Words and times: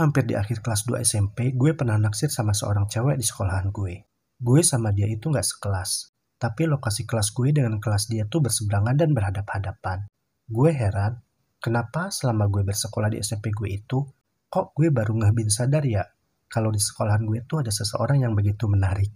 Hampir 0.00 0.24
di 0.24 0.32
akhir 0.32 0.64
kelas 0.64 0.88
2 0.88 1.04
SMP, 1.04 1.52
gue 1.52 1.76
pernah 1.76 2.00
naksir 2.00 2.32
sama 2.32 2.56
seorang 2.56 2.88
cewek 2.88 3.20
di 3.20 3.24
sekolahan 3.28 3.68
gue. 3.68 4.00
Gue 4.40 4.64
sama 4.64 4.96
dia 4.96 5.04
itu 5.04 5.28
nggak 5.28 5.44
sekelas, 5.44 6.16
tapi 6.40 6.64
lokasi 6.64 7.04
kelas 7.04 7.36
gue 7.36 7.52
dengan 7.52 7.76
kelas 7.76 8.08
dia 8.08 8.24
tuh 8.24 8.40
berseberangan 8.40 8.96
dan 8.96 9.12
berhadap-hadapan. 9.12 10.08
Gue 10.48 10.72
heran, 10.72 11.20
kenapa 11.60 12.08
selama 12.08 12.48
gue 12.48 12.64
bersekolah 12.64 13.12
di 13.12 13.20
SMP 13.20 13.52
gue 13.52 13.76
itu, 13.76 14.00
kok 14.48 14.72
gue 14.72 14.88
baru 14.88 15.20
ngebin 15.20 15.52
sadar 15.52 15.84
ya 15.84 16.00
kalau 16.48 16.72
di 16.72 16.80
sekolahan 16.80 17.28
gue 17.28 17.44
tuh 17.44 17.60
ada 17.60 17.68
seseorang 17.68 18.24
yang 18.24 18.32
begitu 18.32 18.72
menarik. 18.72 19.12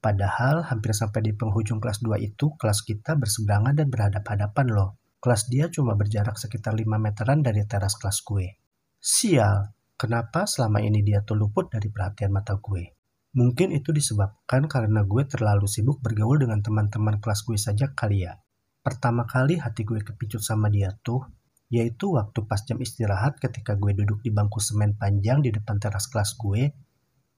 Padahal 0.00 0.72
hampir 0.72 0.96
sampai 0.96 1.20
di 1.20 1.36
penghujung 1.36 1.84
kelas 1.84 2.00
2 2.00 2.16
itu, 2.16 2.56
kelas 2.56 2.80
kita 2.80 3.12
berseberangan 3.20 3.76
dan 3.76 3.92
berhadap-hadapan 3.92 4.72
loh. 4.72 4.96
Kelas 5.20 5.52
dia 5.52 5.68
cuma 5.68 6.00
berjarak 6.00 6.40
sekitar 6.40 6.72
5 6.72 6.88
meteran 6.96 7.44
dari 7.44 7.60
teras 7.68 7.92
kelas 8.00 8.24
gue. 8.24 8.56
Sial, 8.98 9.81
kenapa 10.02 10.50
selama 10.50 10.82
ini 10.82 11.06
dia 11.06 11.22
tuh 11.22 11.38
luput 11.38 11.70
dari 11.70 11.86
perhatian 11.86 12.34
mata 12.34 12.58
gue? 12.58 12.90
Mungkin 13.38 13.70
itu 13.70 13.94
disebabkan 13.94 14.66
karena 14.66 15.06
gue 15.06 15.22
terlalu 15.30 15.70
sibuk 15.70 16.02
bergaul 16.02 16.42
dengan 16.42 16.58
teman-teman 16.58 17.22
kelas 17.22 17.46
gue 17.46 17.54
saja 17.54 17.94
kali 17.94 18.26
ya. 18.26 18.34
Pertama 18.82 19.22
kali 19.30 19.62
hati 19.62 19.86
gue 19.86 20.02
kepicut 20.02 20.42
sama 20.42 20.66
dia 20.74 20.90
tuh, 21.06 21.22
yaitu 21.70 22.18
waktu 22.18 22.42
pas 22.50 22.58
jam 22.66 22.82
istirahat 22.82 23.38
ketika 23.38 23.78
gue 23.78 23.94
duduk 23.94 24.26
di 24.26 24.34
bangku 24.34 24.58
semen 24.58 24.98
panjang 24.98 25.38
di 25.38 25.54
depan 25.54 25.78
teras 25.78 26.10
kelas 26.10 26.34
gue, 26.34 26.74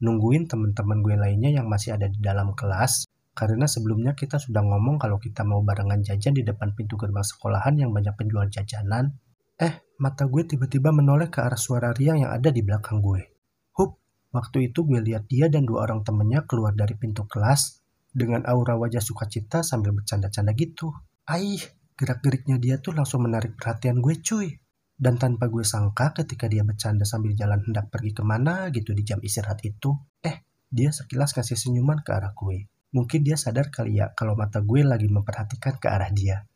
nungguin 0.00 0.48
teman-teman 0.48 1.04
gue 1.04 1.20
lainnya 1.20 1.52
yang 1.52 1.68
masih 1.68 2.00
ada 2.00 2.08
di 2.08 2.18
dalam 2.18 2.56
kelas, 2.56 3.04
karena 3.36 3.68
sebelumnya 3.68 4.16
kita 4.16 4.40
sudah 4.40 4.64
ngomong 4.64 4.96
kalau 4.96 5.20
kita 5.20 5.44
mau 5.44 5.60
barengan 5.60 6.00
jajan 6.00 6.32
di 6.32 6.42
depan 6.42 6.72
pintu 6.72 6.96
gerbang 6.96 7.22
sekolahan 7.22 7.76
yang 7.76 7.92
banyak 7.92 8.16
penjual 8.16 8.48
jajanan, 8.48 9.14
Eh, 9.54 9.83
mata 9.98 10.26
gue 10.26 10.42
tiba-tiba 10.42 10.90
menoleh 10.90 11.30
ke 11.30 11.38
arah 11.38 11.58
suara 11.58 11.94
riang 11.94 12.22
yang 12.26 12.32
ada 12.34 12.50
di 12.50 12.60
belakang 12.66 12.98
gue. 12.98 13.22
Hup, 13.78 13.98
waktu 14.34 14.70
itu 14.72 14.82
gue 14.82 15.00
lihat 15.02 15.30
dia 15.30 15.46
dan 15.46 15.62
dua 15.62 15.86
orang 15.86 16.02
temennya 16.02 16.42
keluar 16.46 16.74
dari 16.74 16.98
pintu 16.98 17.26
kelas 17.30 17.84
dengan 18.14 18.46
aura 18.46 18.78
wajah 18.78 19.02
sukacita 19.02 19.62
sambil 19.62 19.94
bercanda-canda 19.94 20.54
gitu. 20.54 20.94
Aih, 21.26 21.62
gerak-geriknya 21.98 22.58
dia 22.58 22.78
tuh 22.78 22.94
langsung 22.94 23.26
menarik 23.26 23.58
perhatian 23.58 23.98
gue 24.02 24.18
cuy. 24.22 24.48
Dan 24.94 25.18
tanpa 25.18 25.50
gue 25.50 25.66
sangka 25.66 26.14
ketika 26.22 26.46
dia 26.46 26.62
bercanda 26.62 27.02
sambil 27.02 27.34
jalan 27.34 27.58
hendak 27.66 27.90
pergi 27.90 28.14
ke 28.14 28.22
mana 28.22 28.70
gitu 28.70 28.94
di 28.94 29.02
jam 29.02 29.18
istirahat 29.18 29.58
itu, 29.66 29.90
eh, 30.22 30.46
dia 30.70 30.94
sekilas 30.94 31.34
kasih 31.34 31.58
senyuman 31.58 32.02
ke 32.06 32.14
arah 32.14 32.30
gue. 32.30 32.70
Mungkin 32.94 33.26
dia 33.26 33.34
sadar 33.34 33.74
kali 33.74 33.98
ya 33.98 34.14
kalau 34.14 34.38
mata 34.38 34.62
gue 34.62 34.86
lagi 34.86 35.10
memperhatikan 35.10 35.82
ke 35.82 35.90
arah 35.90 36.14
dia. 36.14 36.46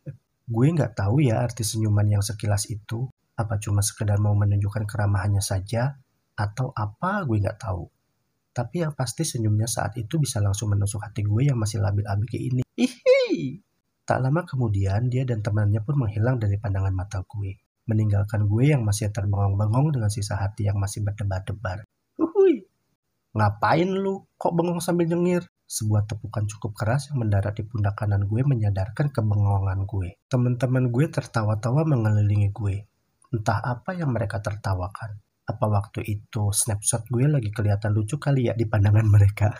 Gue 0.47 0.71
nggak 0.71 0.95
tahu 0.95 1.19
ya 1.19 1.43
arti 1.43 1.67
senyuman 1.67 2.07
yang 2.07 2.23
sekilas 2.23 2.71
itu, 2.71 3.11
apa 3.39 3.55
cuma 3.63 3.87
sekedar 3.87 4.19
mau 4.19 4.35
menunjukkan 4.35 4.83
keramahannya 4.91 5.39
saja, 5.39 5.95
atau 6.35 6.75
apa 6.75 7.23
gue 7.23 7.39
nggak 7.39 7.63
tahu. 7.63 7.87
Tapi 8.51 8.83
yang 8.83 8.91
pasti 8.99 9.23
senyumnya 9.23 9.71
saat 9.71 9.95
itu 9.95 10.19
bisa 10.19 10.43
langsung 10.43 10.75
menusuk 10.75 10.99
hati 10.99 11.23
gue 11.23 11.47
yang 11.47 11.55
masih 11.55 11.79
labil-labil 11.79 12.27
kayak 12.27 12.45
ini. 12.51 12.63
Hihi. 12.75 13.63
Tak 14.03 14.19
lama 14.19 14.43
kemudian 14.43 15.07
dia 15.07 15.23
dan 15.23 15.39
temannya 15.39 15.79
pun 15.87 15.95
menghilang 15.95 16.43
dari 16.43 16.59
pandangan 16.59 16.91
mata 16.91 17.23
gue. 17.23 17.55
Meninggalkan 17.87 18.51
gue 18.51 18.75
yang 18.75 18.83
masih 18.83 19.15
terbengong-bengong 19.15 19.95
dengan 19.95 20.11
sisa 20.11 20.35
hati 20.35 20.67
yang 20.67 20.83
masih 20.83 21.07
berdebar-debar. 21.07 21.87
Uhui. 22.19 22.67
Ngapain 23.39 23.87
lu? 23.87 24.27
Kok 24.35 24.53
bengong 24.59 24.83
sambil 24.83 25.07
nyengir? 25.07 25.47
Sebuah 25.69 26.09
tepukan 26.09 26.49
cukup 26.49 26.73
keras 26.75 27.13
yang 27.13 27.21
mendarat 27.21 27.55
di 27.55 27.63
pundak 27.63 27.95
kanan 27.95 28.25
gue 28.25 28.41
menyadarkan 28.41 29.13
kebengongan 29.13 29.85
gue. 29.85 30.17
Teman-teman 30.33 30.89
gue 30.89 31.07
tertawa-tawa 31.13 31.85
mengelilingi 31.85 32.51
gue. 32.51 32.89
Entah 33.29 33.61
apa 33.61 33.93
yang 33.93 34.09
mereka 34.09 34.41
tertawakan. 34.41 35.21
Apa 35.49 35.65
waktu 35.69 36.05
itu 36.05 36.53
snapshot 36.53 37.09
gue 37.09 37.29
lagi 37.29 37.53
kelihatan 37.53 37.93
lucu 37.93 38.17
kali 38.17 38.49
ya 38.49 38.57
di 38.57 38.65
pandangan 38.65 39.05
mereka. 39.15 39.53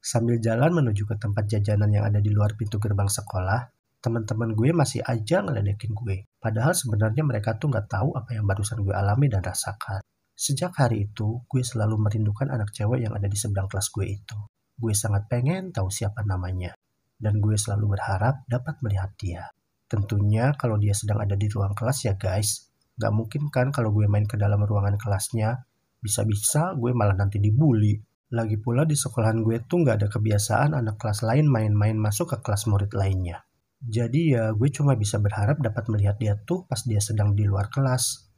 Sambil 0.00 0.38
jalan 0.38 0.70
menuju 0.70 1.02
ke 1.04 1.18
tempat 1.18 1.44
jajanan 1.50 1.90
yang 1.92 2.04
ada 2.08 2.22
di 2.22 2.30
luar 2.30 2.54
pintu 2.54 2.78
gerbang 2.78 3.10
sekolah, 3.10 3.68
teman-teman 4.00 4.54
gue 4.54 4.70
masih 4.70 5.02
aja 5.02 5.42
ngeledekin 5.42 5.92
gue. 5.92 6.30
Padahal 6.38 6.72
sebenarnya 6.78 7.26
mereka 7.26 7.58
tuh 7.58 7.74
nggak 7.74 7.90
tahu 7.90 8.14
apa 8.14 8.38
yang 8.38 8.46
barusan 8.46 8.86
gue 8.86 8.94
alami 8.94 9.26
dan 9.26 9.42
rasakan. 9.42 10.00
Sejak 10.36 10.76
hari 10.76 11.08
itu, 11.08 11.42
gue 11.48 11.62
selalu 11.64 11.96
merindukan 11.96 12.52
anak 12.52 12.70
cewek 12.70 13.02
yang 13.02 13.16
ada 13.16 13.24
di 13.24 13.34
seberang 13.34 13.72
kelas 13.72 13.88
gue 13.88 14.04
itu. 14.04 14.38
Gue 14.76 14.92
sangat 14.92 15.26
pengen 15.32 15.72
tahu 15.72 15.88
siapa 15.88 16.22
namanya, 16.22 16.76
dan 17.16 17.40
gue 17.40 17.56
selalu 17.56 17.96
berharap 17.96 18.44
dapat 18.44 18.76
melihat 18.84 19.10
dia. 19.16 19.48
Tentunya 19.88 20.52
kalau 20.54 20.76
dia 20.76 20.92
sedang 20.92 21.24
ada 21.24 21.34
di 21.34 21.48
ruang 21.48 21.72
kelas 21.72 22.04
ya 22.04 22.14
guys, 22.20 22.65
gak 22.96 23.12
mungkin 23.12 23.52
kan 23.52 23.68
kalau 23.70 23.92
gue 23.92 24.08
main 24.08 24.24
ke 24.24 24.40
dalam 24.40 24.64
ruangan 24.64 24.96
kelasnya, 24.96 25.68
bisa-bisa 26.00 26.72
gue 26.76 26.92
malah 26.96 27.16
nanti 27.16 27.36
dibully. 27.40 28.00
Lagi 28.34 28.58
pula 28.58 28.82
di 28.82 28.98
sekolahan 28.98 29.44
gue 29.44 29.62
tuh 29.68 29.86
gak 29.86 30.02
ada 30.02 30.08
kebiasaan 30.10 30.74
anak 30.74 30.98
kelas 30.98 31.22
lain 31.22 31.46
main-main 31.46 31.94
masuk 31.94 32.34
ke 32.34 32.36
kelas 32.42 32.66
murid 32.66 32.90
lainnya. 32.96 33.46
Jadi 33.76 34.32
ya 34.34 34.56
gue 34.56 34.68
cuma 34.72 34.96
bisa 34.96 35.20
berharap 35.20 35.60
dapat 35.60 35.86
melihat 35.92 36.16
dia 36.16 36.34
tuh 36.34 36.64
pas 36.64 36.80
dia 36.82 36.98
sedang 36.98 37.36
di 37.36 37.44
luar 37.44 37.68
kelas. 37.68 38.32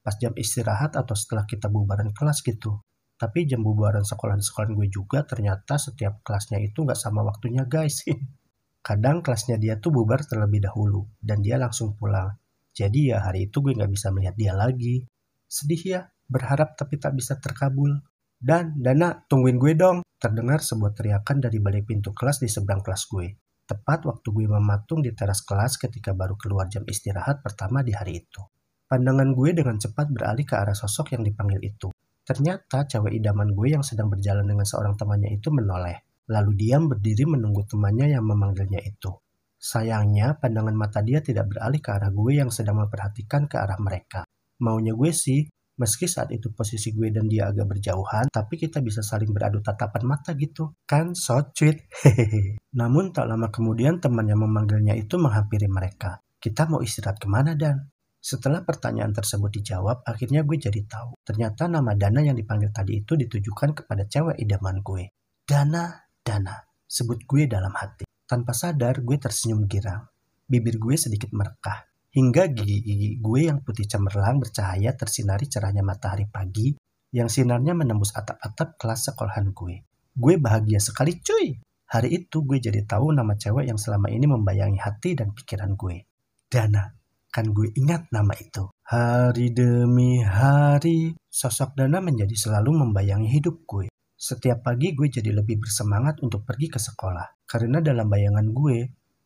Pas 0.00 0.14
jam 0.16 0.32
istirahat 0.38 0.94
atau 0.94 1.12
setelah 1.12 1.44
kita 1.44 1.66
bubaran 1.68 2.14
kelas 2.14 2.40
gitu. 2.46 2.80
Tapi 3.14 3.46
jam 3.46 3.62
bubaran 3.62 4.06
sekolah 4.06 4.38
di 4.38 4.44
sekolah 4.44 4.70
gue 4.74 4.88
juga 4.90 5.26
ternyata 5.26 5.76
setiap 5.76 6.22
kelasnya 6.22 6.62
itu 6.62 6.86
nggak 6.86 6.98
sama 6.98 7.26
waktunya 7.26 7.66
guys. 7.66 8.06
Kadang 8.86 9.24
kelasnya 9.24 9.56
dia 9.56 9.80
tuh 9.80 9.90
bubar 9.90 10.22
terlebih 10.28 10.60
dahulu 10.60 11.08
dan 11.18 11.40
dia 11.40 11.56
langsung 11.56 11.96
pulang. 11.96 12.36
Jadi 12.74 13.14
ya 13.14 13.22
hari 13.22 13.46
itu 13.46 13.62
gue 13.62 13.72
nggak 13.78 13.92
bisa 13.94 14.10
melihat 14.10 14.34
dia 14.34 14.52
lagi. 14.52 15.06
Sedih 15.46 15.78
ya, 15.78 16.00
berharap 16.26 16.74
tapi 16.74 16.98
tak 16.98 17.14
bisa 17.14 17.38
terkabul. 17.38 18.02
Dan, 18.34 18.76
Dana, 18.76 19.24
tungguin 19.30 19.56
gue 19.56 19.72
dong. 19.78 20.02
Terdengar 20.18 20.58
sebuah 20.58 20.92
teriakan 20.92 21.38
dari 21.38 21.62
balik 21.62 21.86
pintu 21.86 22.10
kelas 22.10 22.42
di 22.42 22.50
seberang 22.50 22.82
kelas 22.82 23.06
gue. 23.06 23.38
Tepat 23.64 24.04
waktu 24.04 24.28
gue 24.28 24.44
mematung 24.44 25.00
di 25.00 25.14
teras 25.16 25.40
kelas 25.40 25.80
ketika 25.80 26.12
baru 26.12 26.36
keluar 26.36 26.68
jam 26.68 26.84
istirahat 26.84 27.40
pertama 27.40 27.80
di 27.80 27.96
hari 27.96 28.20
itu. 28.20 28.42
Pandangan 28.84 29.32
gue 29.32 29.56
dengan 29.56 29.80
cepat 29.80 30.12
beralih 30.12 30.44
ke 30.44 30.52
arah 30.52 30.76
sosok 30.76 31.16
yang 31.16 31.24
dipanggil 31.24 31.62
itu. 31.64 31.88
Ternyata 32.24 32.84
cewek 32.84 33.16
idaman 33.16 33.56
gue 33.56 33.72
yang 33.72 33.80
sedang 33.80 34.12
berjalan 34.12 34.44
dengan 34.44 34.68
seorang 34.68 34.96
temannya 34.96 35.32
itu 35.40 35.48
menoleh, 35.48 36.24
lalu 36.28 36.52
diam 36.56 36.88
berdiri 36.92 37.24
menunggu 37.24 37.64
temannya 37.64 38.12
yang 38.12 38.24
memanggilnya 38.28 38.84
itu. 38.84 39.23
Sayangnya, 39.64 40.36
pandangan 40.36 40.76
mata 40.76 41.00
dia 41.00 41.24
tidak 41.24 41.48
beralih 41.48 41.80
ke 41.80 41.88
arah 41.88 42.12
gue 42.12 42.36
yang 42.36 42.52
sedang 42.52 42.84
memperhatikan 42.84 43.48
ke 43.48 43.56
arah 43.56 43.80
mereka. 43.80 44.28
Maunya 44.60 44.92
gue 44.92 45.08
sih, 45.08 45.48
meski 45.80 46.04
saat 46.04 46.28
itu 46.36 46.52
posisi 46.52 46.92
gue 46.92 47.08
dan 47.08 47.24
dia 47.24 47.48
agak 47.48 47.72
berjauhan, 47.72 48.28
tapi 48.28 48.60
kita 48.60 48.84
bisa 48.84 49.00
saling 49.00 49.32
beradu 49.32 49.64
tatapan 49.64 50.04
mata 50.04 50.36
gitu. 50.36 50.76
Kan 50.84 51.16
so 51.16 51.40
sweet, 51.56 51.88
hehehe. 52.04 52.60
Namun 52.76 53.16
tak 53.16 53.24
lama 53.24 53.48
kemudian 53.48 54.04
teman 54.04 54.28
yang 54.28 54.44
memanggilnya 54.44 55.00
itu 55.00 55.16
menghampiri 55.16 55.72
mereka. 55.72 56.20
Kita 56.36 56.68
mau 56.68 56.84
istirahat 56.84 57.16
ke 57.16 57.24
mana 57.24 57.56
Dan? 57.56 57.88
Setelah 58.20 58.68
pertanyaan 58.68 59.16
tersebut 59.16 59.48
dijawab, 59.48 60.04
akhirnya 60.04 60.44
gue 60.44 60.60
jadi 60.60 60.80
tahu. 60.84 61.16
Ternyata 61.24 61.72
nama 61.72 61.96
Dana 61.96 62.20
yang 62.20 62.36
dipanggil 62.36 62.68
tadi 62.68 63.00
itu 63.00 63.16
ditujukan 63.16 63.80
kepada 63.80 64.04
cewek 64.04 64.36
idaman 64.44 64.84
gue. 64.84 65.08
Dana, 65.44 65.88
Dana, 66.20 66.56
sebut 66.84 67.24
gue 67.24 67.48
dalam 67.48 67.72
hati. 67.72 68.04
Tanpa 68.24 68.56
sadar, 68.56 69.04
gue 69.04 69.20
tersenyum 69.20 69.68
girang. 69.68 70.08
Bibir 70.48 70.80
gue 70.80 70.96
sedikit 70.96 71.28
merekah. 71.36 71.84
Hingga 72.14 72.56
gigi-gigi 72.56 73.20
gue 73.20 73.40
yang 73.52 73.60
putih 73.60 73.84
cemerlang 73.84 74.40
bercahaya 74.40 74.96
tersinari 74.96 75.44
cerahnya 75.44 75.84
matahari 75.84 76.24
pagi 76.30 76.72
yang 77.12 77.28
sinarnya 77.28 77.76
menembus 77.76 78.14
atap-atap 78.16 78.80
kelas 78.80 79.12
sekolahan 79.12 79.52
gue. 79.52 79.82
Gue 80.14 80.34
bahagia 80.38 80.78
sekali 80.80 81.20
cuy. 81.20 81.58
Hari 81.90 82.08
itu 82.10 82.46
gue 82.46 82.62
jadi 82.62 82.86
tahu 82.86 83.12
nama 83.12 83.36
cewek 83.36 83.68
yang 83.68 83.76
selama 83.76 84.08
ini 84.08 84.24
membayangi 84.24 84.80
hati 84.80 85.18
dan 85.18 85.36
pikiran 85.36 85.76
gue. 85.76 86.06
Dana 86.48 86.86
akan 87.34 87.50
gue 87.50 87.74
ingat 87.74 88.14
nama 88.14 88.30
itu. 88.38 88.70
Hari 88.86 89.50
demi 89.50 90.22
hari, 90.22 91.18
sosok 91.26 91.74
Dana 91.74 91.98
menjadi 91.98 92.34
selalu 92.38 92.78
membayangi 92.78 93.26
hidup 93.26 93.66
gue. 93.66 93.90
Setiap 94.14 94.62
pagi 94.62 94.94
gue 94.94 95.10
jadi 95.10 95.34
lebih 95.34 95.58
bersemangat 95.66 96.22
untuk 96.22 96.46
pergi 96.46 96.70
ke 96.70 96.78
sekolah. 96.78 97.33
Karena 97.44 97.78
dalam 97.84 98.08
bayangan 98.08 98.50
gue, 98.50 98.78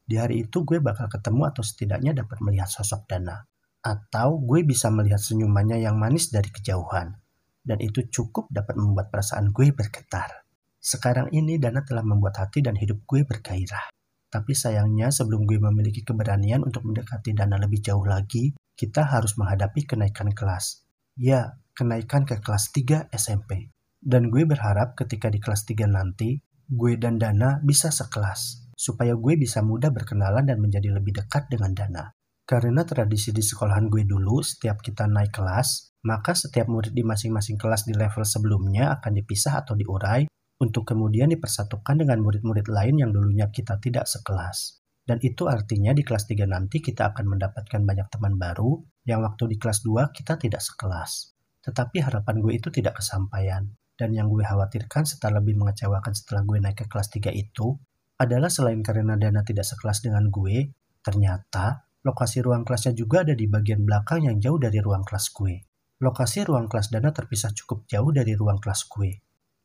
di 0.08 0.16
hari 0.16 0.48
itu 0.48 0.64
gue 0.64 0.80
bakal 0.80 1.06
ketemu 1.12 1.52
atau 1.52 1.62
setidaknya 1.62 2.12
dapat 2.24 2.40
melihat 2.40 2.68
sosok 2.72 3.04
Dana. 3.04 3.44
Atau 3.84 4.42
gue 4.42 4.64
bisa 4.64 4.88
melihat 4.88 5.20
senyumannya 5.20 5.84
yang 5.84 6.00
manis 6.00 6.32
dari 6.32 6.48
kejauhan. 6.48 7.14
Dan 7.60 7.78
itu 7.84 8.08
cukup 8.08 8.48
dapat 8.48 8.80
membuat 8.80 9.12
perasaan 9.12 9.52
gue 9.52 9.70
bergetar. 9.76 10.48
Sekarang 10.80 11.28
ini 11.36 11.60
Dana 11.60 11.84
telah 11.84 12.00
membuat 12.00 12.40
hati 12.40 12.64
dan 12.64 12.78
hidup 12.80 13.04
gue 13.04 13.28
bergairah. 13.28 13.92
Tapi 14.28 14.52
sayangnya 14.52 15.08
sebelum 15.08 15.48
gue 15.48 15.60
memiliki 15.60 16.04
keberanian 16.04 16.60
untuk 16.64 16.84
mendekati 16.84 17.32
Dana 17.32 17.56
lebih 17.60 17.80
jauh 17.80 18.04
lagi, 18.04 18.52
kita 18.76 19.04
harus 19.08 19.36
menghadapi 19.40 19.88
kenaikan 19.88 20.32
kelas. 20.32 20.84
Ya, 21.16 21.60
kenaikan 21.76 22.28
ke 22.28 22.38
kelas 22.40 22.70
3 22.72 23.08
SMP. 23.12 23.72
Dan 23.98 24.30
gue 24.30 24.46
berharap 24.46 24.94
ketika 24.94 25.28
di 25.28 25.42
kelas 25.42 25.66
3 25.66 25.88
nanti, 25.90 26.38
gue 26.68 27.00
dan 27.00 27.16
Dana 27.16 27.56
bisa 27.64 27.88
sekelas. 27.88 28.70
Supaya 28.76 29.16
gue 29.16 29.34
bisa 29.40 29.64
mudah 29.64 29.88
berkenalan 29.88 30.44
dan 30.44 30.60
menjadi 30.60 30.92
lebih 30.92 31.16
dekat 31.16 31.48
dengan 31.48 31.72
Dana. 31.72 32.04
Karena 32.48 32.84
tradisi 32.84 33.32
di 33.32 33.44
sekolahan 33.44 33.88
gue 33.88 34.08
dulu, 34.08 34.40
setiap 34.40 34.80
kita 34.80 35.04
naik 35.04 35.36
kelas, 35.36 35.96
maka 36.04 36.32
setiap 36.32 36.68
murid 36.68 36.96
di 36.96 37.04
masing-masing 37.04 37.60
kelas 37.60 37.84
di 37.84 37.92
level 37.92 38.24
sebelumnya 38.24 38.96
akan 39.00 39.12
dipisah 39.20 39.60
atau 39.64 39.76
diurai 39.76 40.24
untuk 40.60 40.88
kemudian 40.88 41.28
dipersatukan 41.28 42.00
dengan 42.00 42.20
murid-murid 42.24 42.68
lain 42.72 43.00
yang 43.00 43.10
dulunya 43.12 43.48
kita 43.52 43.76
tidak 43.80 44.08
sekelas. 44.08 44.80
Dan 45.08 45.24
itu 45.24 45.48
artinya 45.48 45.96
di 45.96 46.04
kelas 46.04 46.28
3 46.28 46.44
nanti 46.44 46.84
kita 46.84 47.16
akan 47.16 47.36
mendapatkan 47.36 47.80
banyak 47.80 48.12
teman 48.12 48.36
baru 48.36 48.76
yang 49.08 49.24
waktu 49.24 49.48
di 49.52 49.56
kelas 49.56 49.80
2 49.80 50.12
kita 50.12 50.36
tidak 50.36 50.60
sekelas. 50.60 51.32
Tetapi 51.64 52.04
harapan 52.04 52.44
gue 52.44 52.52
itu 52.60 52.68
tidak 52.68 53.00
kesampaian. 53.00 53.72
Dan 53.98 54.14
yang 54.14 54.30
gue 54.30 54.46
khawatirkan 54.46 55.02
setelah 55.02 55.42
lebih 55.42 55.58
mengecewakan 55.58 56.14
setelah 56.14 56.46
gue 56.46 56.62
naik 56.62 56.78
ke 56.78 56.86
kelas 56.86 57.10
3 57.10 57.34
itu 57.34 57.74
adalah 58.14 58.46
selain 58.46 58.78
karena 58.86 59.18
Dana 59.18 59.42
tidak 59.42 59.66
sekelas 59.66 60.06
dengan 60.06 60.30
gue, 60.30 60.70
ternyata 61.02 61.88
Lokasi 62.06 62.40
ruang 62.40 62.62
kelasnya 62.62 62.94
juga 62.94 63.26
ada 63.26 63.34
di 63.34 63.50
bagian 63.50 63.82
belakang 63.82 64.22
yang 64.22 64.38
jauh 64.38 64.56
dari 64.56 64.78
ruang 64.78 65.02
kelas 65.02 65.34
gue. 65.34 65.66
Lokasi 65.98 66.46
ruang 66.46 66.70
kelas 66.70 66.94
Dana 66.94 67.10
terpisah 67.10 67.50
cukup 67.50 67.90
jauh 67.90 68.14
dari 68.14 68.38
ruang 68.38 68.62
kelas 68.62 68.86
gue. 68.86 69.18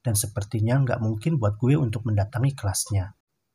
Dan 0.03 0.17
sepertinya 0.17 0.81
nggak 0.81 0.99
mungkin 0.99 1.37
buat 1.37 1.61
gue 1.61 1.77
untuk 1.77 2.09
mendatangi 2.09 2.57
kelasnya. 2.57 3.13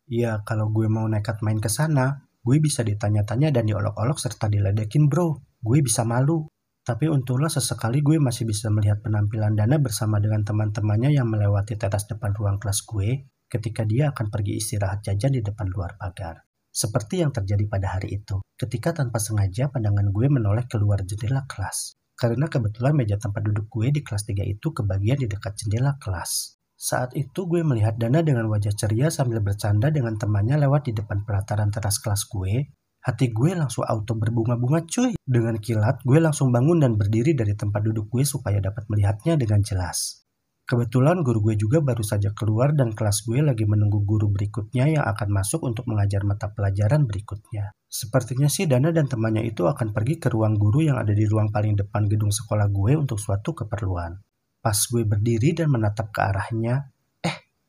Ya, 0.08 0.40
kalau 0.46 0.70
gue 0.70 0.86
mau 0.86 1.04
nekat 1.04 1.42
main 1.44 1.58
ke 1.60 1.68
sana, 1.68 2.30
gue 2.40 2.56
bisa 2.62 2.86
ditanya-tanya 2.86 3.52
dan 3.52 3.66
diolok-olok 3.66 4.16
serta 4.16 4.46
diledekin 4.46 5.10
bro. 5.10 5.42
Gue 5.58 5.82
bisa 5.82 6.06
malu. 6.06 6.46
Tapi 6.88 7.04
untunglah 7.04 7.52
sesekali 7.52 8.00
gue 8.00 8.16
masih 8.16 8.48
bisa 8.48 8.72
melihat 8.72 9.04
penampilan 9.04 9.52
Dana 9.52 9.76
bersama 9.76 10.16
dengan 10.24 10.40
teman-temannya 10.40 11.12
yang 11.12 11.28
melewati 11.28 11.76
teras 11.76 12.08
depan 12.08 12.32
ruang 12.32 12.56
kelas 12.56 12.80
gue 12.88 13.28
ketika 13.44 13.84
dia 13.84 14.08
akan 14.08 14.32
pergi 14.32 14.56
istirahat 14.56 15.04
jajan 15.04 15.36
di 15.36 15.44
depan 15.44 15.68
luar 15.68 16.00
pagar. 16.00 16.48
Seperti 16.72 17.20
yang 17.20 17.28
terjadi 17.28 17.68
pada 17.68 18.00
hari 18.00 18.16
itu, 18.16 18.40
ketika 18.56 18.96
tanpa 18.96 19.20
sengaja 19.20 19.68
pandangan 19.68 20.08
gue 20.08 20.32
menoleh 20.32 20.64
keluar 20.64 21.04
jendela 21.04 21.44
kelas. 21.44 22.00
Karena 22.16 22.48
kebetulan 22.48 22.96
meja 22.96 23.20
tempat 23.20 23.44
duduk 23.44 23.68
gue 23.68 23.92
di 23.92 24.00
kelas 24.00 24.24
3 24.24 24.48
itu 24.48 24.72
kebagian 24.72 25.20
di 25.20 25.28
dekat 25.28 25.60
jendela 25.60 26.00
kelas. 26.00 26.56
Saat 26.72 27.12
itu 27.20 27.44
gue 27.44 27.60
melihat 27.68 28.00
Dana 28.00 28.24
dengan 28.24 28.48
wajah 28.48 28.72
ceria 28.72 29.12
sambil 29.12 29.44
bercanda 29.44 29.92
dengan 29.92 30.16
temannya 30.16 30.56
lewat 30.64 30.88
di 30.88 30.96
depan 30.96 31.28
pelataran 31.28 31.68
teras 31.68 32.00
kelas 32.00 32.24
gue. 32.32 32.72
Hati 32.98 33.30
gue 33.30 33.54
langsung 33.54 33.86
auto 33.86 34.18
berbunga-bunga 34.18 34.84
cuy. 34.84 35.14
Dengan 35.22 35.56
kilat, 35.62 36.02
gue 36.02 36.18
langsung 36.18 36.50
bangun 36.50 36.82
dan 36.82 36.98
berdiri 36.98 37.32
dari 37.32 37.54
tempat 37.54 37.80
duduk 37.86 38.10
gue 38.10 38.26
supaya 38.26 38.58
dapat 38.58 38.84
melihatnya 38.90 39.38
dengan 39.38 39.62
jelas. 39.62 40.28
Kebetulan 40.68 41.24
guru 41.24 41.48
gue 41.48 41.56
juga 41.56 41.80
baru 41.80 42.04
saja 42.04 42.36
keluar 42.36 42.76
dan 42.76 42.92
kelas 42.92 43.24
gue 43.24 43.40
lagi 43.40 43.64
menunggu 43.64 44.04
guru 44.04 44.28
berikutnya 44.28 45.00
yang 45.00 45.04
akan 45.08 45.32
masuk 45.32 45.64
untuk 45.64 45.88
mengajar 45.88 46.28
mata 46.28 46.52
pelajaran 46.52 47.08
berikutnya. 47.08 47.72
Sepertinya 47.88 48.52
sih 48.52 48.68
Dana 48.68 48.92
dan 48.92 49.08
temannya 49.08 49.48
itu 49.48 49.64
akan 49.64 49.96
pergi 49.96 50.20
ke 50.20 50.28
ruang 50.28 50.60
guru 50.60 50.84
yang 50.84 51.00
ada 51.00 51.16
di 51.16 51.24
ruang 51.24 51.48
paling 51.48 51.72
depan 51.72 52.04
gedung 52.04 52.28
sekolah 52.28 52.68
gue 52.68 53.00
untuk 53.00 53.16
suatu 53.16 53.56
keperluan. 53.56 54.12
Pas 54.60 54.76
gue 54.76 55.08
berdiri 55.08 55.56
dan 55.56 55.72
menatap 55.72 56.12
ke 56.12 56.20
arahnya, 56.20 56.92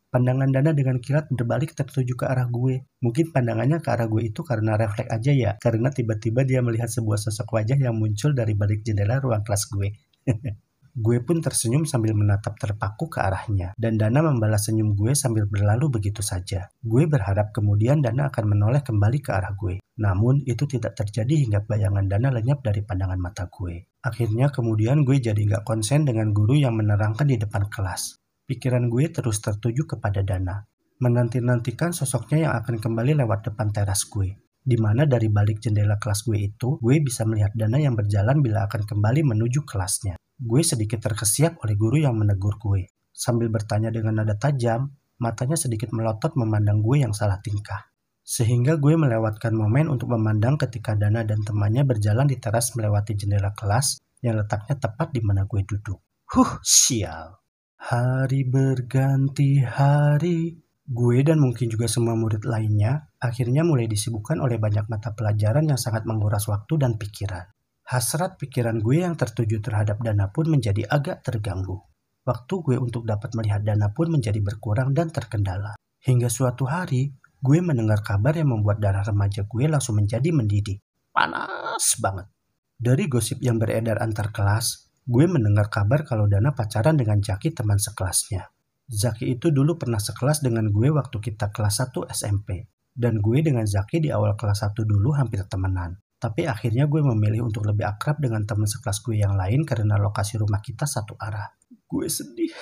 pandangan 0.10 0.50
Dana 0.50 0.74
dengan 0.74 0.98
kilat 0.98 1.30
berbalik 1.30 1.78
tertuju 1.78 2.14
ke 2.18 2.26
arah 2.26 2.50
gue. 2.50 2.86
Mungkin 3.02 3.32
pandangannya 3.34 3.82
ke 3.82 3.90
arah 3.94 4.10
gue 4.10 4.26
itu 4.30 4.42
karena 4.42 4.76
refleks 4.76 5.10
aja 5.10 5.32
ya, 5.32 5.52
karena 5.62 5.94
tiba-tiba 5.94 6.46
dia 6.46 6.60
melihat 6.66 6.90
sebuah 6.90 7.18
sosok 7.22 7.62
wajah 7.62 7.78
yang 7.78 7.96
muncul 7.96 8.34
dari 8.34 8.58
balik 8.58 8.82
jendela 8.82 9.22
ruang 9.22 9.46
kelas 9.46 9.64
gue. 9.72 9.88
Gue 11.00 11.24
pun 11.24 11.40
tersenyum 11.40 11.88
sambil 11.88 12.12
menatap 12.12 12.60
terpaku 12.60 13.08
ke 13.08 13.24
arahnya, 13.24 13.72
dan 13.80 13.96
Dana 13.96 14.20
membalas 14.20 14.68
senyum 14.68 15.00
gue 15.00 15.16
sambil 15.16 15.48
berlalu 15.48 15.88
begitu 15.88 16.20
saja. 16.20 16.68
Gue 16.82 17.08
berharap 17.08 17.56
kemudian 17.56 18.04
Dana 18.04 18.28
akan 18.28 18.46
menoleh 18.52 18.84
kembali 18.84 19.24
ke 19.24 19.32
arah 19.32 19.56
gue. 19.56 19.80
Namun, 19.96 20.44
itu 20.44 20.68
tidak 20.68 21.00
terjadi 21.00 21.40
hingga 21.40 21.64
bayangan 21.64 22.04
Dana 22.04 22.36
lenyap 22.36 22.60
dari 22.66 22.84
pandangan 22.84 23.16
mata 23.16 23.48
gue. 23.48 23.88
Akhirnya 24.04 24.52
kemudian 24.52 25.08
gue 25.08 25.24
jadi 25.24 25.40
nggak 25.40 25.64
konsen 25.64 26.04
dengan 26.04 26.36
guru 26.36 26.60
yang 26.60 26.76
menerangkan 26.76 27.32
di 27.32 27.40
depan 27.40 27.72
kelas. 27.72 28.19
Pikiran 28.50 28.90
gue 28.90 29.06
terus 29.14 29.38
tertuju 29.46 29.86
kepada 29.86 30.26
Dana. 30.26 30.66
Menanti-nantikan 30.98 31.94
sosoknya 31.94 32.50
yang 32.50 32.54
akan 32.58 32.82
kembali 32.82 33.22
lewat 33.22 33.54
depan 33.54 33.70
teras 33.70 34.10
gue 34.10 34.50
di 34.60 34.78
mana 34.78 35.08
dari 35.08 35.32
balik 35.32 35.64
jendela 35.64 35.98
kelas 35.98 36.28
gue 36.28 36.52
itu, 36.52 36.78
gue 36.78 36.96
bisa 37.02 37.24
melihat 37.26 37.50
Dana 37.56 37.82
yang 37.82 37.98
berjalan 37.98 38.44
bila 38.44 38.70
akan 38.70 38.86
kembali 38.86 39.26
menuju 39.26 39.66
kelasnya. 39.66 40.20
Gue 40.38 40.62
sedikit 40.62 41.02
terkesiap 41.02 41.64
oleh 41.66 41.74
guru 41.74 41.98
yang 41.98 42.14
menegur 42.14 42.60
gue. 42.62 42.86
Sambil 43.10 43.50
bertanya 43.50 43.90
dengan 43.90 44.22
nada 44.22 44.38
tajam, 44.38 44.94
matanya 45.18 45.58
sedikit 45.58 45.90
melotot 45.90 46.38
memandang 46.38 46.86
gue 46.86 47.02
yang 47.02 47.18
salah 47.18 47.42
tingkah. 47.42 47.90
Sehingga 48.22 48.78
gue 48.78 48.94
melewatkan 48.94 49.58
momen 49.58 49.90
untuk 49.90 50.14
memandang 50.14 50.54
ketika 50.60 50.94
Dana 50.94 51.26
dan 51.26 51.42
temannya 51.42 51.82
berjalan 51.82 52.30
di 52.30 52.38
teras 52.38 52.78
melewati 52.78 53.18
jendela 53.18 53.58
kelas 53.58 53.98
yang 54.22 54.38
letaknya 54.38 54.78
tepat 54.78 55.10
di 55.10 55.26
mana 55.26 55.50
gue 55.50 55.66
duduk. 55.66 55.98
Huh, 56.30 56.62
sial. 56.62 57.42
Hari 57.80 58.44
berganti 58.44 59.64
hari, 59.64 60.52
gue 60.84 61.18
dan 61.24 61.40
mungkin 61.40 61.72
juga 61.72 61.88
semua 61.88 62.12
murid 62.12 62.44
lainnya 62.44 63.08
akhirnya 63.24 63.64
mulai 63.64 63.88
disibukkan 63.88 64.44
oleh 64.44 64.60
banyak 64.60 64.92
mata 64.92 65.16
pelajaran 65.16 65.64
yang 65.64 65.80
sangat 65.80 66.04
menguras 66.04 66.44
waktu 66.52 66.76
dan 66.76 67.00
pikiran. 67.00 67.48
Hasrat 67.88 68.36
pikiran 68.36 68.84
gue 68.84 69.08
yang 69.08 69.16
tertuju 69.16 69.64
terhadap 69.64 70.04
Dana 70.04 70.28
pun 70.28 70.52
menjadi 70.52 70.92
agak 70.92 71.24
terganggu. 71.24 71.80
Waktu 72.28 72.54
gue 72.68 72.78
untuk 72.84 73.08
dapat 73.08 73.32
melihat 73.40 73.64
Dana 73.64 73.96
pun 73.96 74.12
menjadi 74.12 74.44
berkurang 74.44 74.92
dan 74.92 75.08
terkendala. 75.08 75.80
Hingga 76.04 76.28
suatu 76.28 76.68
hari, 76.68 77.16
gue 77.40 77.60
mendengar 77.64 78.04
kabar 78.04 78.36
yang 78.36 78.52
membuat 78.52 78.84
darah 78.84 79.08
remaja 79.08 79.48
gue 79.48 79.66
langsung 79.72 79.96
menjadi 79.96 80.30
mendidih. 80.36 80.84
Panas 81.16 81.96
banget. 81.96 82.28
Dari 82.76 83.08
gosip 83.08 83.40
yang 83.40 83.56
beredar 83.56 84.04
antar 84.04 84.36
kelas, 84.36 84.89
gue 85.10 85.26
mendengar 85.26 85.74
kabar 85.74 86.06
kalau 86.06 86.30
Dana 86.30 86.54
pacaran 86.54 86.94
dengan 86.94 87.18
Jaki 87.18 87.58
teman 87.58 87.82
sekelasnya. 87.82 88.46
Zaki 88.86 89.34
itu 89.34 89.50
dulu 89.50 89.82
pernah 89.82 89.98
sekelas 89.98 90.46
dengan 90.46 90.70
gue 90.70 90.94
waktu 90.94 91.18
kita 91.18 91.50
kelas 91.50 91.90
1 91.90 92.14
SMP. 92.14 92.70
Dan 92.94 93.18
gue 93.18 93.42
dengan 93.42 93.66
Zaki 93.66 94.06
di 94.06 94.14
awal 94.14 94.38
kelas 94.38 94.70
1 94.70 94.78
dulu 94.86 95.18
hampir 95.18 95.42
temenan. 95.50 95.98
Tapi 96.22 96.46
akhirnya 96.46 96.86
gue 96.86 97.02
memilih 97.02 97.50
untuk 97.50 97.66
lebih 97.66 97.90
akrab 97.90 98.22
dengan 98.22 98.46
teman 98.46 98.70
sekelas 98.70 99.02
gue 99.02 99.18
yang 99.18 99.34
lain 99.34 99.66
karena 99.66 99.98
lokasi 99.98 100.38
rumah 100.38 100.62
kita 100.62 100.86
satu 100.86 101.18
arah. 101.18 101.58
Gue 101.90 102.06
sedih, 102.06 102.54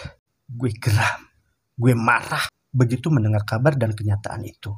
gue 0.47 0.71
geram, 0.79 1.27
gue 1.75 1.91
marah 1.99 2.47
begitu 2.71 3.11
mendengar 3.11 3.43
kabar 3.43 3.75
dan 3.75 3.91
kenyataan 3.91 4.47
itu. 4.47 4.71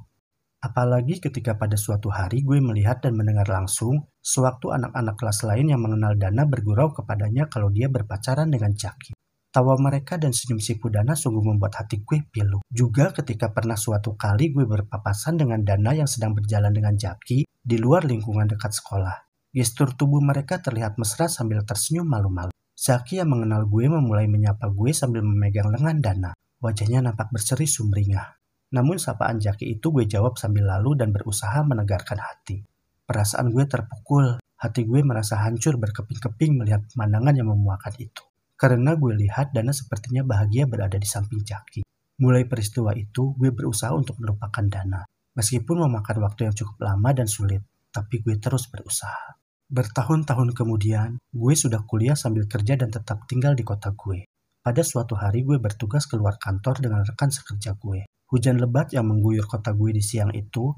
Apalagi 0.60 1.24
ketika 1.24 1.56
pada 1.56 1.80
suatu 1.80 2.12
hari 2.12 2.44
gue 2.44 2.60
melihat 2.60 3.00
dan 3.00 3.16
mendengar 3.16 3.48
langsung 3.48 4.12
sewaktu 4.20 4.75
anak-anak 4.75 5.16
kelas 5.16 5.48
lain 5.48 5.72
yang 5.72 5.80
mengenal 5.80 6.20
Dana 6.20 6.44
bergurau 6.44 6.92
kepadanya 6.92 7.48
kalau 7.48 7.72
dia 7.72 7.88
berpacaran 7.88 8.51
dengan 8.51 8.75
Jaki. 8.75 9.16
Tawa 9.50 9.80
mereka 9.80 10.20
dan 10.20 10.36
senyum 10.36 10.60
si 10.60 10.75
Pudana 10.75 11.16
sungguh 11.16 11.42
membuat 11.42 11.80
hati 11.80 12.04
gue 12.04 12.28
pilu. 12.28 12.60
Juga 12.68 13.16
ketika 13.16 13.56
pernah 13.56 13.80
suatu 13.80 14.20
kali 14.20 14.51
gue 14.51 14.68
berpapasan 14.68 15.39
dengan 15.39 15.63
Dana 15.63 15.96
yang 15.96 16.12
sedang 16.12 16.36
berjalan 16.36 16.75
dengan 16.75 16.94
Jaki 16.94 17.48
di 17.48 17.78
luar 17.80 18.04
lingkungan 18.04 18.46
dekat 18.46 18.75
sekolah. 18.75 19.16
Gestur 19.50 19.98
tubuh 19.98 20.22
mereka 20.22 20.62
terlihat 20.62 21.00
mesra 21.01 21.25
sambil 21.25 21.66
tersenyum 21.66 22.06
malu-malu. 22.06 22.54
Zaki 22.80 23.20
yang 23.20 23.34
mengenal 23.34 23.68
gue 23.68 23.92
memulai 23.92 24.30
menyapa 24.30 24.72
gue 24.72 24.94
sambil 24.94 25.25
memegang 25.25 25.68
lengan 25.74 25.98
Dana. 26.00 26.32
Wajahnya 26.62 27.00
nampak 27.00 27.34
berseri 27.34 27.66
sumringah. 27.66 28.38
Namun 28.70 29.02
sapaan 29.02 29.42
Jaki 29.42 29.78
itu 29.78 29.90
gue 29.90 30.06
jawab 30.06 30.38
sambil 30.38 30.70
lalu 30.70 30.94
dan 30.94 31.10
berusaha 31.10 31.66
menegarkan 31.66 32.22
hati. 32.22 32.62
Perasaan 33.10 33.50
gue 33.50 33.66
terpukul, 33.66 34.38
hati 34.62 34.86
gue 34.86 35.02
merasa 35.02 35.42
hancur 35.42 35.82
berkeping-keping 35.82 36.62
melihat 36.62 36.86
pemandangan 36.94 37.34
yang 37.34 37.50
memuakan 37.50 37.94
itu. 37.98 38.22
Karena 38.54 38.94
gue 38.94 39.16
lihat 39.18 39.56
Dana 39.56 39.74
sepertinya 39.74 40.22
bahagia 40.22 40.70
berada 40.70 41.00
di 41.00 41.08
samping 41.10 41.42
Jaki. 41.42 41.82
Mulai 42.20 42.46
peristiwa 42.46 42.92
itu, 42.94 43.34
gue 43.40 43.50
berusaha 43.56 43.96
untuk 43.96 44.20
melupakan 44.20 44.62
Dana. 44.68 45.08
Meskipun 45.34 45.88
memakan 45.88 46.28
waktu 46.28 46.52
yang 46.52 46.54
cukup 46.54 46.78
lama 46.84 47.10
dan 47.16 47.32
sulit, 47.32 47.64
tapi 47.90 48.20
gue 48.20 48.36
terus 48.38 48.68
berusaha. 48.68 49.40
Bertahun-tahun 49.72 50.52
kemudian, 50.52 51.22
gue 51.32 51.54
sudah 51.56 51.88
kuliah 51.88 52.20
sambil 52.20 52.46
kerja 52.46 52.76
dan 52.76 52.92
tetap 52.92 53.24
tinggal 53.26 53.56
di 53.56 53.64
kota 53.64 53.96
gue. 53.96 54.28
Pada 54.60 54.84
suatu 54.84 55.16
hari 55.16 55.48
gue 55.48 55.56
bertugas 55.58 56.04
keluar 56.06 56.36
kantor 56.36 56.84
dengan 56.84 57.02
rekan 57.08 57.32
sekerja 57.32 57.80
gue. 57.80 58.04
Hujan 58.30 58.62
lebat 58.62 58.94
yang 58.94 59.10
mengguyur 59.10 59.50
kota 59.50 59.74
gue 59.74 59.90
di 59.90 60.06
siang 60.06 60.30
itu 60.38 60.70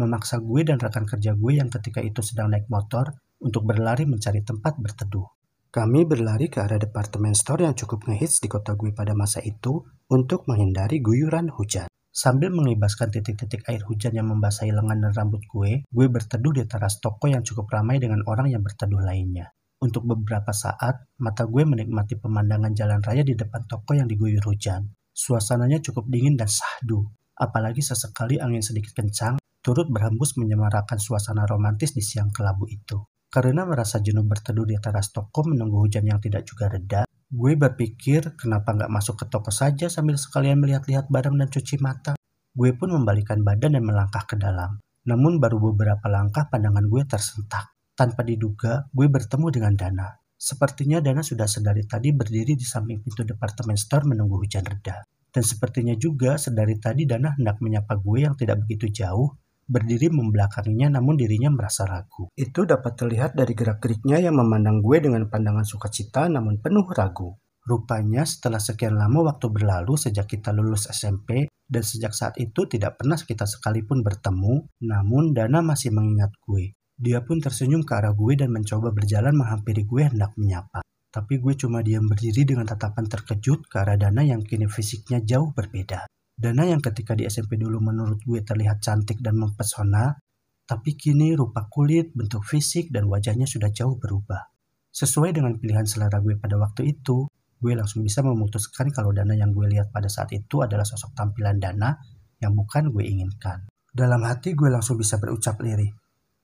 memaksa 0.00 0.40
gue 0.40 0.64
dan 0.64 0.80
rekan 0.80 1.04
kerja 1.04 1.36
gue 1.36 1.52
yang 1.60 1.68
ketika 1.68 2.00
itu 2.00 2.24
sedang 2.24 2.48
naik 2.48 2.64
motor 2.72 3.12
untuk 3.44 3.68
berlari 3.68 4.08
mencari 4.08 4.40
tempat 4.40 4.80
berteduh. 4.80 5.28
Kami 5.68 6.08
berlari 6.08 6.48
ke 6.48 6.64
arah 6.64 6.80
departemen 6.80 7.36
store 7.36 7.68
yang 7.68 7.76
cukup 7.76 8.08
ngehits 8.08 8.40
di 8.40 8.48
kota 8.48 8.72
gue 8.72 8.96
pada 8.96 9.12
masa 9.12 9.44
itu 9.44 9.84
untuk 10.08 10.48
menghindari 10.48 11.04
guyuran 11.04 11.52
hujan. 11.52 11.92
Sambil 12.08 12.54
mengibaskan 12.54 13.10
titik-titik 13.12 13.66
air 13.68 13.84
hujan 13.84 14.16
yang 14.16 14.30
membasahi 14.30 14.70
lengan 14.70 15.02
dan 15.02 15.12
rambut 15.12 15.42
gue, 15.44 15.82
gue 15.84 16.06
berteduh 16.06 16.56
di 16.56 16.64
teras 16.64 17.02
toko 17.04 17.28
yang 17.28 17.44
cukup 17.44 17.68
ramai 17.68 18.00
dengan 18.00 18.24
orang 18.24 18.48
yang 18.54 18.62
berteduh 18.62 19.02
lainnya. 19.02 19.52
Untuk 19.82 20.08
beberapa 20.08 20.54
saat, 20.56 21.04
mata 21.20 21.44
gue 21.44 21.66
menikmati 21.66 22.16
pemandangan 22.16 22.72
jalan 22.72 23.02
raya 23.04 23.26
di 23.26 23.36
depan 23.36 23.66
toko 23.68 23.92
yang 23.98 24.08
diguyur 24.08 24.46
hujan. 24.46 24.88
Suasananya 25.14 25.78
cukup 25.78 26.10
dingin 26.10 26.34
dan 26.34 26.50
sahdu, 26.50 27.06
apalagi 27.38 27.78
sesekali 27.78 28.42
angin 28.42 28.66
sedikit 28.66 28.98
kencang 28.98 29.38
turut 29.62 29.86
berhembus 29.86 30.34
menyemarakan 30.34 30.98
suasana 30.98 31.46
romantis 31.46 31.94
di 31.94 32.02
siang 32.02 32.34
kelabu 32.34 32.66
itu. 32.66 32.98
Karena 33.30 33.62
merasa 33.62 34.02
jenuh 34.02 34.26
berteduh 34.26 34.66
di 34.66 34.74
teras 34.82 35.14
toko 35.14 35.46
menunggu 35.46 35.86
hujan 35.86 36.02
yang 36.02 36.18
tidak 36.18 36.42
juga 36.50 36.66
reda, 36.66 37.06
gue 37.30 37.52
berpikir 37.54 38.34
kenapa 38.34 38.74
nggak 38.74 38.90
masuk 38.90 39.22
ke 39.22 39.30
toko 39.30 39.54
saja 39.54 39.86
sambil 39.86 40.18
sekalian 40.18 40.58
melihat-lihat 40.58 41.06
barang 41.06 41.38
dan 41.38 41.46
cuci 41.46 41.78
mata. 41.78 42.18
Gue 42.50 42.74
pun 42.74 42.90
membalikan 42.90 43.42
badan 43.46 43.78
dan 43.78 43.82
melangkah 43.86 44.26
ke 44.26 44.34
dalam. 44.34 44.82
Namun 45.06 45.38
baru 45.38 45.62
beberapa 45.62 46.10
langkah 46.10 46.50
pandangan 46.50 46.90
gue 46.90 47.02
tersentak. 47.06 47.70
Tanpa 47.94 48.26
diduga, 48.26 48.90
gue 48.90 49.06
bertemu 49.06 49.46
dengan 49.50 49.74
Dana. 49.78 50.23
Sepertinya 50.44 51.00
Dana 51.00 51.24
sudah 51.24 51.48
sedari 51.48 51.88
tadi 51.88 52.12
berdiri 52.12 52.52
di 52.52 52.68
samping 52.68 53.00
pintu 53.00 53.24
departemen 53.24 53.80
store 53.80 54.04
menunggu 54.12 54.44
hujan 54.44 54.60
reda. 54.60 55.00
Dan 55.32 55.40
sepertinya 55.40 55.96
juga 55.96 56.36
sedari 56.36 56.76
tadi 56.76 57.08
Dana 57.08 57.32
hendak 57.32 57.64
menyapa 57.64 57.96
gue 57.96 58.28
yang 58.28 58.36
tidak 58.36 58.60
begitu 58.60 58.92
jauh 58.92 59.40
berdiri 59.64 60.12
membelakanginya 60.12 61.00
namun 61.00 61.16
dirinya 61.16 61.48
merasa 61.48 61.88
ragu. 61.88 62.28
Itu 62.36 62.68
dapat 62.68 62.92
terlihat 62.92 63.32
dari 63.32 63.56
gerak-geriknya 63.56 64.20
yang 64.20 64.36
memandang 64.36 64.84
gue 64.84 65.00
dengan 65.00 65.24
pandangan 65.32 65.64
sukacita 65.64 66.28
namun 66.28 66.60
penuh 66.60 66.84
ragu. 66.92 67.32
Rupanya 67.64 68.28
setelah 68.28 68.60
sekian 68.60 69.00
lama 69.00 69.24
waktu 69.24 69.48
berlalu 69.48 69.96
sejak 69.96 70.28
kita 70.28 70.52
lulus 70.52 70.92
SMP 70.92 71.48
dan 71.64 71.80
sejak 71.80 72.12
saat 72.12 72.36
itu 72.36 72.68
tidak 72.68 73.00
pernah 73.00 73.16
kita 73.16 73.48
sekalipun 73.48 74.04
bertemu, 74.04 74.68
namun 74.84 75.32
Dana 75.32 75.64
masih 75.64 75.88
mengingat 75.88 76.36
gue. 76.44 76.76
Dia 76.94 77.26
pun 77.26 77.42
tersenyum 77.42 77.82
ke 77.82 77.92
arah 77.98 78.14
gue 78.14 78.38
dan 78.38 78.54
mencoba 78.54 78.94
berjalan 78.94 79.34
menghampiri 79.34 79.82
gue 79.82 80.02
hendak 80.14 80.38
menyapa. 80.38 80.86
Tapi 81.10 81.42
gue 81.42 81.54
cuma 81.58 81.82
diam 81.82 82.06
berdiri 82.06 82.46
dengan 82.46 82.66
tatapan 82.66 83.10
terkejut 83.10 83.66
ke 83.66 83.76
arah 83.82 83.98
Dana 83.98 84.22
yang 84.22 84.42
kini 84.46 84.70
fisiknya 84.70 85.22
jauh 85.22 85.50
berbeda. 85.50 86.06
Dana 86.34 86.66
yang 86.66 86.82
ketika 86.82 87.14
di 87.14 87.26
SMP 87.26 87.58
dulu 87.58 87.78
menurut 87.78 88.22
gue 88.22 88.42
terlihat 88.42 88.82
cantik 88.82 89.22
dan 89.22 89.38
mempesona, 89.38 90.18
tapi 90.66 90.98
kini 90.98 91.34
rupa 91.38 91.66
kulit, 91.70 92.10
bentuk 92.14 92.42
fisik, 92.42 92.90
dan 92.90 93.06
wajahnya 93.06 93.46
sudah 93.46 93.70
jauh 93.70 93.94
berubah. 93.98 94.50
Sesuai 94.90 95.34
dengan 95.34 95.58
pilihan 95.58 95.86
selera 95.86 96.22
gue 96.22 96.38
pada 96.38 96.58
waktu 96.58 96.94
itu, 96.94 97.26
gue 97.58 97.72
langsung 97.74 98.02
bisa 98.02 98.22
memutuskan 98.22 98.90
kalau 98.94 99.10
Dana 99.10 99.34
yang 99.34 99.50
gue 99.50 99.66
lihat 99.66 99.90
pada 99.90 100.06
saat 100.06 100.30
itu 100.34 100.62
adalah 100.62 100.86
sosok 100.86 101.14
tampilan 101.14 101.58
Dana 101.58 101.94
yang 102.38 102.54
bukan 102.54 102.90
gue 102.90 103.02
inginkan. 103.02 103.66
Dalam 103.94 104.26
hati 104.26 104.58
gue 104.58 104.66
langsung 104.66 104.98
bisa 104.98 105.22
berucap 105.22 105.62
lirih, 105.62 105.94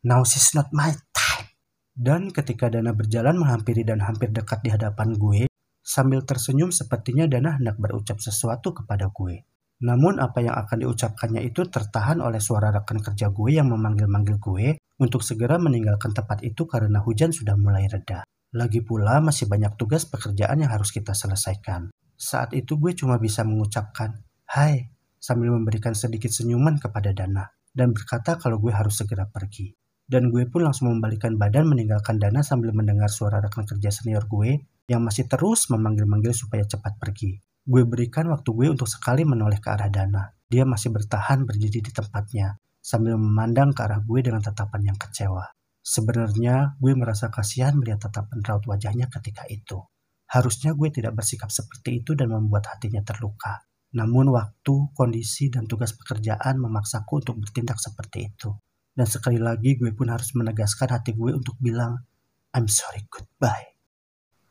Now 0.00 0.25
she's 0.25 0.57
not 0.57 0.73
my 0.73 0.97
type. 1.12 1.52
Dan 1.92 2.33
ketika 2.33 2.73
Dana 2.73 2.97
berjalan 2.97 3.37
menghampiri 3.37 3.85
dan 3.85 4.00
hampir 4.00 4.33
dekat 4.33 4.64
di 4.64 4.73
hadapan 4.73 5.12
gue, 5.12 5.45
sambil 5.85 6.25
tersenyum 6.25 6.73
sepertinya 6.73 7.28
Dana 7.28 7.61
hendak 7.61 7.76
berucap 7.76 8.16
sesuatu 8.16 8.73
kepada 8.73 9.12
gue. 9.12 9.45
Namun 9.85 10.16
apa 10.16 10.40
yang 10.40 10.57
akan 10.57 10.88
diucapkannya 10.88 11.45
itu 11.45 11.69
tertahan 11.69 12.25
oleh 12.25 12.40
suara 12.40 12.73
rekan 12.73 13.04
kerja 13.04 13.28
gue 13.28 13.50
yang 13.52 13.69
memanggil-manggil 13.69 14.40
gue 14.40 14.80
untuk 15.00 15.21
segera 15.21 15.61
meninggalkan 15.61 16.16
tempat 16.16 16.49
itu 16.49 16.64
karena 16.64 17.04
hujan 17.04 17.37
sudah 17.37 17.61
mulai 17.61 17.85
reda. 17.85 18.25
Lagi 18.57 18.80
pula 18.80 19.21
masih 19.21 19.52
banyak 19.52 19.76
tugas 19.76 20.09
pekerjaan 20.09 20.64
yang 20.64 20.73
harus 20.73 20.97
kita 20.97 21.12
selesaikan. 21.12 21.92
Saat 22.16 22.57
itu 22.57 22.80
gue 22.80 22.97
cuma 22.97 23.21
bisa 23.21 23.45
mengucapkan, 23.45 24.16
Hai, 24.49 24.97
sambil 25.21 25.52
memberikan 25.52 25.92
sedikit 25.92 26.33
senyuman 26.33 26.80
kepada 26.80 27.12
Dana 27.12 27.52
dan 27.76 27.92
berkata 27.92 28.40
kalau 28.40 28.57
gue 28.57 28.73
harus 28.73 28.97
segera 28.97 29.28
pergi. 29.28 29.79
Dan 30.11 30.35
gue 30.35 30.43
pun 30.50 30.67
langsung 30.67 30.90
membalikan 30.90 31.38
badan 31.38 31.71
meninggalkan 31.71 32.19
Dana 32.19 32.43
sambil 32.43 32.75
mendengar 32.75 33.07
suara 33.07 33.38
rekan 33.38 33.62
kerja 33.62 33.95
senior 33.95 34.26
gue 34.26 34.59
yang 34.90 35.07
masih 35.07 35.31
terus 35.31 35.71
memanggil-manggil 35.71 36.35
supaya 36.35 36.67
cepat 36.67 36.99
pergi. 36.99 37.38
Gue 37.62 37.87
berikan 37.87 38.26
waktu 38.26 38.50
gue 38.50 38.67
untuk 38.75 38.90
sekali 38.90 39.23
menoleh 39.23 39.62
ke 39.62 39.71
arah 39.71 39.87
Dana. 39.87 40.35
Dia 40.50 40.67
masih 40.67 40.90
bertahan 40.90 41.47
berdiri 41.47 41.79
di 41.79 41.95
tempatnya, 41.95 42.59
sambil 42.83 43.14
memandang 43.14 43.71
ke 43.71 43.87
arah 43.87 44.02
gue 44.02 44.19
dengan 44.19 44.43
tatapan 44.43 44.90
yang 44.90 44.99
kecewa. 44.99 45.47
Sebenarnya 45.79 46.75
gue 46.83 46.93
merasa 46.99 47.31
kasihan 47.31 47.79
melihat 47.79 48.11
tatapan 48.11 48.43
raut 48.43 48.67
wajahnya 48.67 49.07
ketika 49.07 49.47
itu. 49.47 49.79
Harusnya 50.26 50.75
gue 50.75 50.90
tidak 50.90 51.14
bersikap 51.14 51.55
seperti 51.55 52.02
itu 52.02 52.19
dan 52.19 52.35
membuat 52.35 52.67
hatinya 52.67 53.07
terluka. 53.07 53.62
Namun 53.95 54.35
waktu, 54.35 54.90
kondisi, 54.90 55.55
dan 55.55 55.71
tugas 55.71 55.95
pekerjaan 55.95 56.59
memaksaku 56.59 57.23
untuk 57.23 57.38
bertindak 57.38 57.79
seperti 57.79 58.26
itu. 58.35 58.50
Dan 58.92 59.06
sekali 59.06 59.38
lagi 59.38 59.78
gue 59.78 59.94
pun 59.94 60.11
harus 60.11 60.35
menegaskan 60.35 60.90
hati 60.90 61.14
gue 61.14 61.30
untuk 61.32 61.54
bilang, 61.62 62.02
I'm 62.50 62.66
sorry, 62.66 63.06
goodbye. 63.06 63.78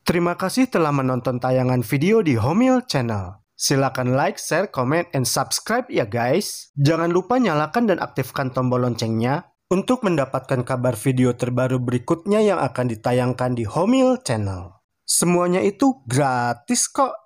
Terima 0.07 0.39
kasih 0.39 0.71
telah 0.71 0.95
menonton 0.95 1.37
tayangan 1.37 1.83
video 1.85 2.23
di 2.23 2.39
Homil 2.39 2.81
Channel. 2.87 3.43
Silakan 3.59 4.15
like, 4.15 4.39
share, 4.39 4.71
comment, 4.71 5.05
and 5.11 5.27
subscribe 5.27 5.85
ya 5.91 6.07
guys. 6.07 6.71
Jangan 6.79 7.11
lupa 7.11 7.35
nyalakan 7.35 7.91
dan 7.91 7.99
aktifkan 7.99 8.55
tombol 8.55 8.87
loncengnya 8.87 9.51
untuk 9.67 10.01
mendapatkan 10.07 10.63
kabar 10.63 10.95
video 10.95 11.35
terbaru 11.35 11.83
berikutnya 11.83 12.39
yang 12.39 12.57
akan 12.63 12.87
ditayangkan 12.87 13.59
di 13.59 13.67
Homil 13.67 14.23
Channel. 14.23 14.79
Semuanya 15.03 15.59
itu 15.59 15.99
gratis 16.07 16.87
kok. 16.87 17.18